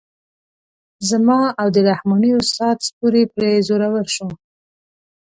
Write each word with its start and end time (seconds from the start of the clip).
زما 1.09 1.39
او 1.61 1.67
د 1.75 1.77
رحماني 1.89 2.31
استاد 2.41 2.75
ستوری 2.87 3.23
پرې 3.33 3.51
زورور 3.67 4.05
شو. 4.15 4.27